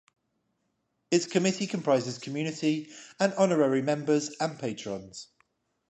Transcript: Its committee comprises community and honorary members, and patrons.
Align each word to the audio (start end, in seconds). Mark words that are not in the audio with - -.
Its 1.11 1.27
committee 1.27 1.67
comprises 1.67 2.17
community 2.17 2.89
and 3.19 3.35
honorary 3.35 3.83
members, 3.83 4.31
and 4.39 4.57
patrons. 4.57 5.27